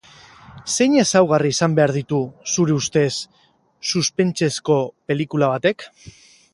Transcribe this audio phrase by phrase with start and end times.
[0.75, 2.21] Zein ezaugarri izan behar ditu,
[2.55, 3.13] zure ustez,
[3.93, 5.91] suspensezko pelikula batek?